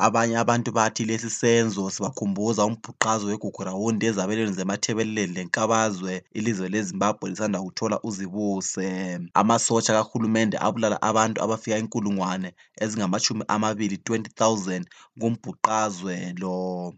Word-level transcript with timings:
Abanye 0.00 0.36
abantu 0.38 0.70
bathi 0.72 1.04
lesi 1.04 1.30
senzo 1.30 1.90
sibakhumbuza 1.90 2.62
umbhuqazwe 2.68 3.30
weGugurahundi 3.32 4.06
ezabelweni 4.06 4.52
zeMatabeleland 4.58 5.32
leNkabazwe 5.36 6.12
ilizwe 6.38 6.68
leZimbabwe 6.72 7.30
lisanda 7.30 7.58
kuthola 7.60 7.96
uzibuse. 8.08 8.88
Amasotsha 9.40 9.92
kahulumende 9.98 10.56
abulala 10.66 10.96
abantu 11.02 11.42
abafika 11.44 11.78
inkulungwane 11.82 12.48
ezingamatshumi 12.82 13.42
amabili, 13.54 13.96
20,000 13.96 14.84
kumbhuqazwe 15.20 16.14
lo. 16.40 16.54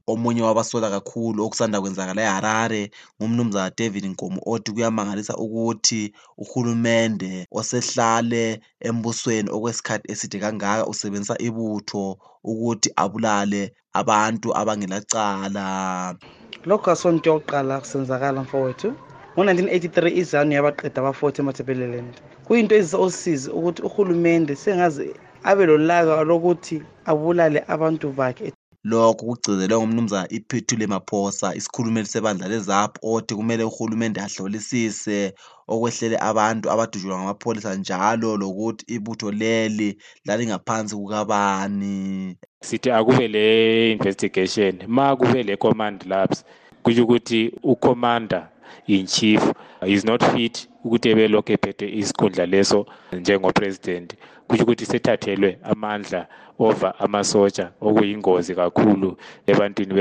Omunye 0.06 0.42
wabasola 0.42 0.90
kakhulu 0.90 1.38
okusanda 1.44 1.80
kwenzakala 1.80 2.20
eHarare 2.22 2.90
ngumnumzana 3.16 3.72
David 3.78 4.04
Nkomo 4.12 4.40
othi 4.46 4.72
kuyamangalisa 4.72 5.36
ukuthi 5.44 6.12
uhulumende 6.36 7.46
osehlale 7.50 8.60
embusweni 8.80 9.48
okwesikhathi 9.56 10.12
eside 10.12 10.38
kangaka 10.38 10.86
usebenzisa 10.86 11.36
ibutho 11.40 12.18
ukuthi 12.44 12.92
abulale 12.96 13.72
abantu 13.92 14.48
abangelacala. 14.56 16.16
Lokhu 16.66 16.90
asonto 16.90 17.30
yokuqala 17.30 17.80
kusenzakala 17.80 18.42
mfowethu. 18.42 18.94
Ngo-1983 19.36 20.12
izanu 20.20 20.52
yabaqeda 20.52 21.00
aba-40 21.00 21.40
eMatabeleland. 21.40 22.14
Kuyinto 22.44 22.74
ezisa 22.74 22.98
usizi 22.98 23.50
ukuthi 23.50 23.82
uhulumende 23.82 24.56
sengaze 24.56 25.14
abe 25.44 25.66
lolaka 25.66 26.24
lokuthi 26.24 26.82
abulale 27.06 27.64
abantu 27.68 28.12
bakhe 28.12 28.52
Lokhu 28.84 29.26
kugcizelwe 29.26 29.78
ngumnumzana 29.78 30.28
iPhethule 30.32 30.86
Maphosa 30.86 31.54
isikhulumeli 31.54 32.06
sebandla 32.08 32.48
leZAP 32.48 32.92
othi 33.02 33.34
kumele 33.34 33.64
uhulumende 33.64 34.20
ahlolisise 34.20 35.34
okwehlele 35.68 36.16
abantu 36.30 36.70
abadutshulwa 36.72 37.18
ngamapholisa 37.18 37.74
njalo 37.76 38.36
lokuthi 38.40 38.84
ibutho 38.94 39.30
leli 39.30 39.98
lalingaphansi 40.26 40.94
kukabani. 40.96 42.36
sithi 42.62 42.90
akube 42.90 43.28
le 43.28 43.92
investigation 43.92 44.74
ma 44.88 45.16
kube 45.16 45.42
le 45.42 45.56
command 45.56 45.98
lapse 46.06 46.44
kusho 46.82 47.02
ukuthi 47.04 47.52
ucommander 47.62 48.48
in 48.86 49.06
chief 49.06 49.42
is 49.86 50.04
not 50.04 50.24
fit 50.32 50.69
ukuthi 50.84 51.08
ebelokhu 51.12 51.52
ephethe 51.56 51.86
isikhundla 52.00 52.44
leso 52.46 52.78
njengopresident 53.12 54.08
kusho 54.46 54.62
ukuthi 54.64 54.84
sethathelwe 54.86 55.50
amandla 55.70 56.20
over 56.58 56.94
amasotsha 57.04 57.66
okuyingozi 57.86 58.52
kakhulu 58.54 59.16
ebantwini 59.50 59.92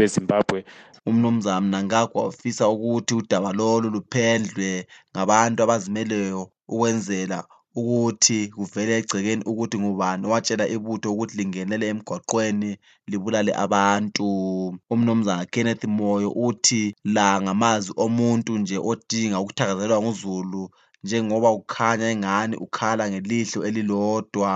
bezimbabwe. 0.00 0.64
Umnumzana 1.06 1.60
mnangagwa 1.60 2.24
wafisa 2.24 2.68
ukuthi 2.68 3.14
udaba 3.14 3.52
lolu 3.52 3.90
luphendlwe 3.94 4.86
ngabantu 5.12 5.58
abazimeleyo 5.62 6.42
ukwenzela 6.68 7.38
ukuthi 7.78 8.48
kuvele 8.54 8.92
egcekeni 8.98 9.42
ukuthi 9.50 9.76
ngubani 9.78 10.22
owatshela 10.26 10.64
ibutho 10.74 11.08
ukuthi 11.12 11.36
lingenele 11.38 11.86
emgwaqweni 11.92 12.70
libulale 13.10 13.52
abantu. 13.64 14.26
Umnumzana 14.92 15.46
Kenneth 15.52 15.84
Moyo 15.84 16.30
uthi 16.46 16.94
la 17.04 17.26
ngamazwi 17.42 17.92
omuntu 18.04 18.58
nje 18.58 18.76
odinga 18.90 19.40
ukuthakazelelwa 19.40 20.02
nguzulu 20.02 20.62
njengoba 21.04 21.48
kukhanya 21.56 22.06
engani 22.10 22.56
ukhala 22.56 23.10
ngelihlo 23.10 23.64
elilodwa. 23.68 24.52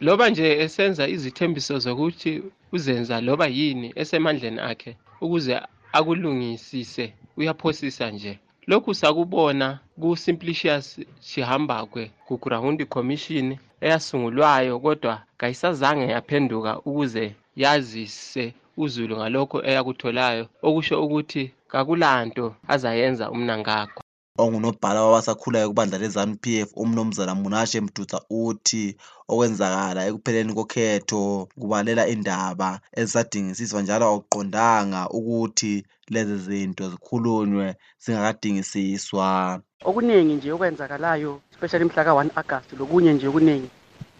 Loba 0.00 0.30
nje 0.30 0.58
esenza 0.64 1.08
izithembiso 1.08 1.78
zokuthi 1.84 2.42
uzenza 2.72 3.20
loba 3.20 3.46
yini 3.46 3.88
esemandleni 4.00 4.60
akhe 4.70 4.96
ukuze 5.20 5.60
akulungisise 5.92 7.14
uyaphosisa 7.36 8.10
nje. 8.10 8.38
Lokhu 8.66 8.94
sakubona 8.94 9.80
ku-simplicius 10.00 10.86
chihambakwe 11.28 12.02
kugurahundi 12.26 12.84
commission 12.94 13.46
eyasungulwayo 13.84 14.74
kodwa 14.84 15.14
kayisazange 15.38 16.06
yaphenduka 16.14 16.70
ukuze 16.88 17.24
yazise 17.62 18.44
uzulu 18.82 19.14
ngalokho 19.16 19.58
eyakutholayo. 19.68 20.44
Okusho 20.66 20.94
ukuthi 21.04 21.42
kakulanto 21.72 22.46
azayenza 22.74 23.24
umnangagwa. 23.34 24.02
Ongunobhala 24.38 25.02
wabasakhulayo 25.02 25.68
kubandla 25.68 25.98
le-ZANU 25.98 26.36
PF 26.42 26.70
umnumzana 26.76 27.34
Munashe 27.34 27.80
Mduta 27.80 28.20
uthi 28.30 28.96
okwenzakala 29.28 30.06
ekupheleni 30.08 30.54
kokhetho 30.54 31.48
kubalela 31.60 32.06
indaba 32.14 32.80
ezisadingisiswa 32.98 33.82
njalo 33.82 34.04
akuqondanga 34.06 35.00
ukuthi 35.18 35.74
lezi 36.12 36.36
zinto 36.46 36.84
zikhulunywe 36.90 37.66
zingakadingisiswa. 38.02 39.60
Okuningi 39.88 40.34
nje 40.34 40.52
okwenzakalayo 40.52 41.40
especially 41.52 41.84
mhla 41.84 42.04
ka-1 42.06 42.30
agasti 42.40 42.76
lokunye 42.76 43.12
nje 43.12 43.26
okuningi 43.28 43.70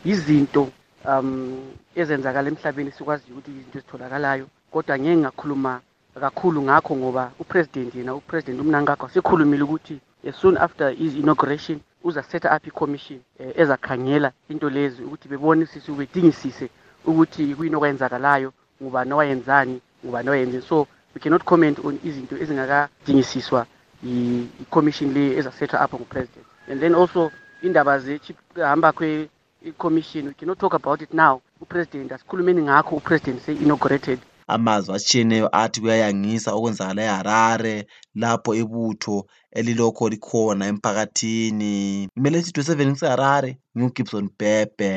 yizinto 0.04 0.68
um 1.10 1.70
ezenzakala 2.00 2.48
emhlabeni 2.50 2.90
sikwaziyo 2.90 3.32
ukuthi 3.32 3.50
izinto 3.50 3.78
ezitholakalayo 3.78 4.46
kodwa 4.72 4.98
ngeke 4.98 5.16
ngakhuluma 5.22 5.72
kakhulu 6.20 6.62
ngakho 6.62 6.96
ngoba 6.96 7.32
upresident 7.38 7.94
yena 7.94 8.14
upresident 8.14 8.60
umnangagwa 8.60 9.10
sekhulumile 9.10 9.62
ukuthi 9.62 9.96
soon 10.40 10.56
after 10.56 10.90
his 10.90 11.14
inauguration 11.14 11.80
uzasetha 12.04 12.56
up 12.56 12.66
i-commission 12.66 13.20
eh, 13.38 13.52
ezakhangela 13.56 14.32
into 14.48 14.70
lezi 14.70 15.02
ukuthi 15.02 15.28
bebonisise 15.28 15.92
bedingisise 15.92 16.70
ukuthi 17.06 17.54
kuyini 17.54 17.76
okwenzakalayo 17.76 18.52
ngubani 18.82 19.12
owayenzani 19.12 19.80
ngubani 20.04 20.28
owayenzini 20.28 20.62
so 20.62 20.86
we 21.14 21.20
cannot 21.20 21.44
comment 21.44 21.78
on 21.84 21.98
izinto 22.04 22.36
ezingakadingisiswa 22.36 23.66
i-commission 24.04 25.12
le 25.12 25.36
ezasethwa 25.38 25.84
up 25.84 25.92
ngupresident. 25.94 26.46
And 26.68 26.80
then 26.80 26.94
also 26.94 27.32
indaba 27.62 27.98
zehamba 27.98 28.92
kwe-commission 28.92 30.26
we 30.26 30.34
cannot 30.34 30.58
talk 30.58 30.74
about 30.74 31.02
it 31.02 31.12
now. 31.12 31.40
Upresident 31.60 32.12
asikhulumeni 32.12 32.62
ngakho 32.62 32.96
upresident 32.96 33.42
se-inaugurated 33.42 34.18
amazwi 34.54 34.94
atshiyeneyo 34.96 35.48
athi 35.62 35.78
kuyayangisa 35.82 36.50
okwenzakala 36.56 37.00
eharare 37.08 37.76
lapho 38.20 38.50
ibutho 38.62 39.16
elilokho 39.58 40.04
likhona 40.12 40.64
emphakathini. 40.72 42.08
Kumele 42.14 42.38
sidwe 42.42 42.62
seven 42.68 42.88
ngiseharare 42.90 43.50
ngingugibson 43.76 44.26
bhebhe. 44.38 44.92